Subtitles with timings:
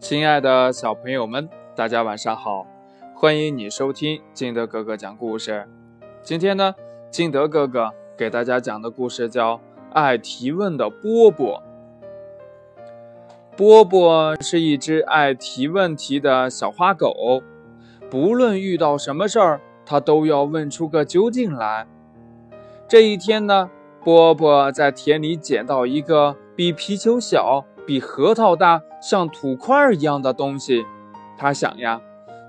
[0.00, 2.64] 亲爱的小朋友们，大家晚上好！
[3.16, 5.66] 欢迎你收听金德哥哥讲故事。
[6.22, 6.72] 今天呢，
[7.10, 9.56] 金德哥哥给大家讲的故事叫
[9.92, 11.60] 《爱提问的波波》。
[13.56, 17.42] 波波是一只爱提问题的小花狗，
[18.08, 21.88] 不论遇到什么事儿，它都要问出个究竟来。
[22.86, 23.68] 这一天呢，
[24.04, 27.64] 波波在田里捡到一个比皮球小。
[27.88, 30.84] 比核桃大，像土块一样的东西，
[31.38, 32.02] 他想呀，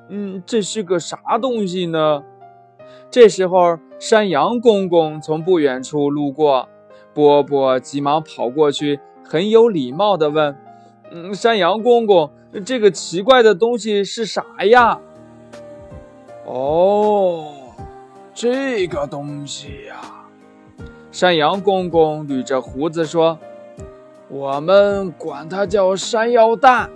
[0.10, 2.22] 嗯，这是个啥东西呢？
[3.10, 6.68] 这时候，山羊公公从不远处路过，
[7.14, 10.58] 波波急忙跑过去，很有礼貌地问
[11.10, 12.30] ：“嗯，山羊公公，
[12.66, 15.00] 这个奇怪的东西是啥呀？”
[16.46, 17.54] 哦，
[18.34, 20.02] 这个东西呀，
[21.14, 23.40] 山羊公公捋着胡子说。
[24.30, 26.92] 我们管它叫山药蛋，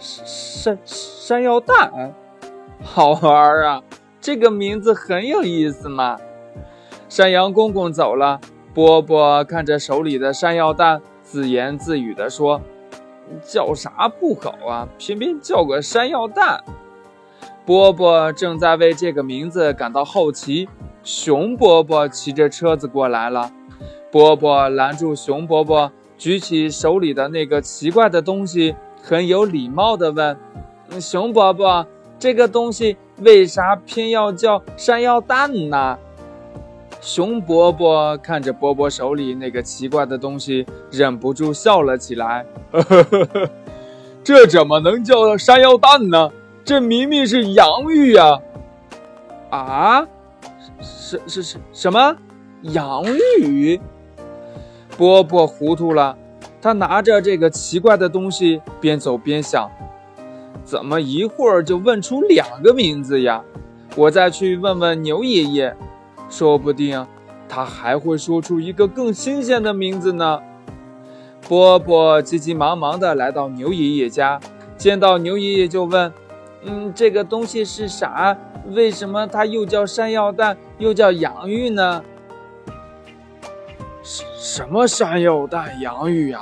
[0.00, 2.12] 山山药蛋，
[2.82, 3.82] 好玩啊！
[4.20, 6.18] 这个名字很有意思嘛。
[7.08, 8.40] 山羊公公走了，
[8.74, 12.60] 波波看着手里的山药蛋，自言自语地说
[13.40, 16.64] ：“叫啥不好啊，偏偏叫个山药蛋。”
[17.64, 20.68] 波波正在为这个名字感到好奇，
[21.04, 23.52] 熊伯伯骑着车子过来了，
[24.10, 25.92] 波波拦住熊伯伯。
[26.18, 30.36] 举起手里的那个奇怪的东西，很有礼貌地问
[31.00, 31.86] ：“熊伯伯，
[32.18, 35.96] 这个东西为啥偏要叫山药蛋呢？”
[37.00, 43.50] 熊伯伯看着波波手里那个奇怪的东西，忍不住笑了起来：“呵呵呵，
[44.24, 46.32] 这怎么能叫山药蛋呢？
[46.64, 48.40] 这明明是洋芋呀！”
[49.50, 50.06] 啊？
[50.80, 52.16] 什什什什么？
[52.62, 53.04] 洋
[53.40, 53.80] 芋？
[54.98, 56.18] 波波糊涂了，
[56.60, 59.70] 他拿着这个奇怪的东西，边走边想：
[60.64, 63.44] 怎么一会儿就问出两个名字呀？
[63.94, 65.76] 我再去问问牛爷爷，
[66.28, 67.06] 说不定
[67.48, 70.40] 他还会说出一个更新鲜的名字呢。
[71.48, 74.40] 波波急急忙忙地来到牛爷爷家，
[74.76, 76.12] 见到牛爷爷就问
[76.66, 78.36] ：“嗯，这个东西是啥？
[78.70, 82.02] 为什么它又叫山药蛋，又叫洋芋呢？”
[84.40, 86.40] 什么山药蛋洋芋呀？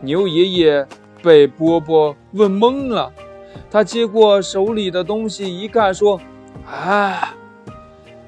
[0.00, 0.84] 牛爷爷
[1.22, 3.12] 被波波问懵了。
[3.70, 6.20] 他接过手里的东西一看，说
[6.66, 7.32] ：“啊，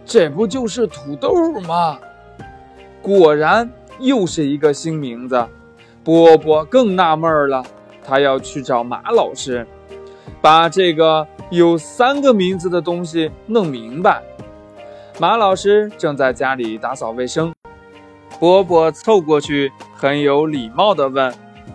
[0.06, 1.34] 这不就是土豆
[1.66, 1.99] 吗？”
[3.03, 3.69] 果然
[3.99, 5.44] 又是一个新名字。
[6.04, 7.65] 波波更纳闷了，
[8.04, 9.66] 他要去找马老师，
[10.41, 14.22] 把这个有三个名字的东西弄明白。
[15.19, 17.53] 马老师正在家里打扫卫生。
[18.39, 21.35] 波波凑过去，很有礼貌地问：“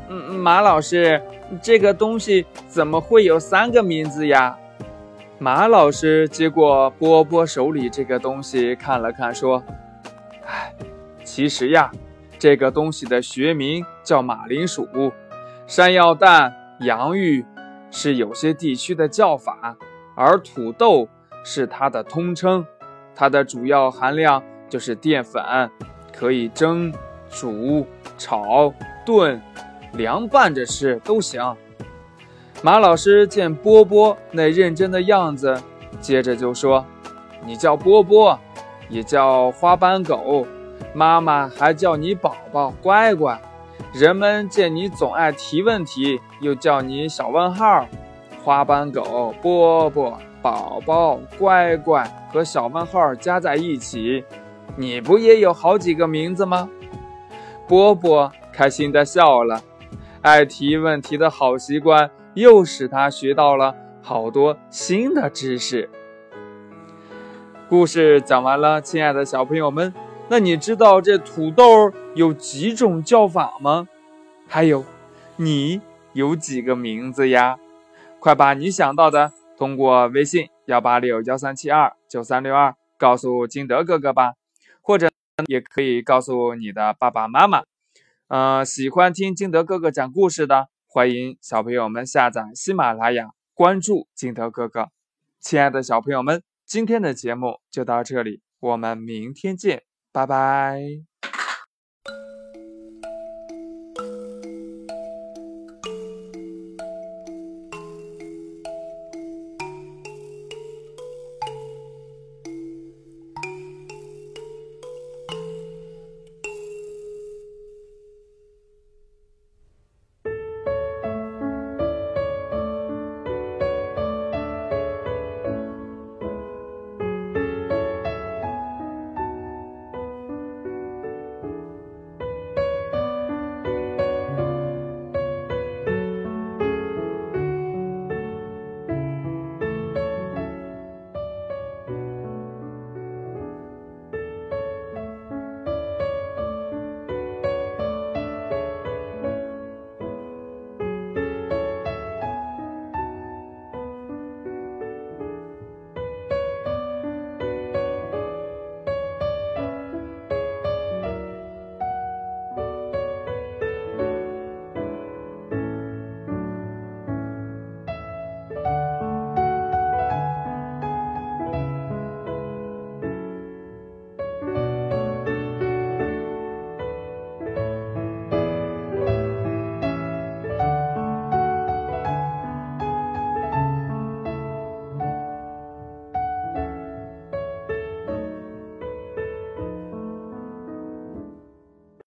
[0.09, 1.21] 嗯，马老师，
[1.61, 4.57] 这个东西怎么会有三个名字呀？”
[5.37, 9.61] 马老师接过波波手里这个东西，看了看，说
[10.47, 10.73] ：“哎，
[11.23, 11.91] 其实呀，
[12.39, 14.87] 这个东西的学名叫马铃薯，
[15.67, 17.45] 山药蛋、洋芋
[17.91, 19.75] 是有些地区的叫法，
[20.15, 21.09] 而土豆
[21.43, 22.65] 是它的通称。
[23.13, 25.43] 它的主要含量就是淀粉。”
[26.17, 26.93] 可以蒸、
[27.29, 27.85] 煮、
[28.17, 28.73] 炒、
[29.05, 29.41] 炖、
[29.93, 31.55] 凉拌着吃都行。
[32.61, 35.55] 马老师见波波那认真的样子，
[35.99, 36.83] 接着就说
[37.45, 38.39] ：“你叫波波，
[38.89, 40.47] 也叫花斑狗，
[40.93, 43.39] 妈妈还叫你宝宝、乖乖。
[43.93, 47.85] 人们见你总爱提问题，又叫你小问号。
[48.43, 54.23] 花斑狗、波波、宝宝、乖乖和小问号加在一起。”
[54.75, 56.69] 你不也有好几个名字吗？
[57.67, 59.61] 波波开心地笑了，
[60.21, 65.89] 爱提问题的好习惯又使他学到了好多新的知识。
[67.67, 69.93] 故事讲完了，亲爱的小朋友们，
[70.27, 73.87] 那你知道这土豆有几种叫法吗？
[74.47, 74.85] 还有，
[75.37, 75.81] 你
[76.13, 77.57] 有几个名字呀？
[78.19, 84.33] 快把你想到的通过微信幺八六幺三七二九三六二告诉金德哥哥吧。
[85.47, 87.63] 也可以告诉你的爸爸妈妈，
[88.27, 94.89] 嗯，喜欢听金德哥哥讲故事的，欢迎小朋友们下载喜马拉雅，关注金德哥哥。
[95.39, 101.14] 亲爱的小朋友们，今天的节目就到这里，我们明天见，拜拜。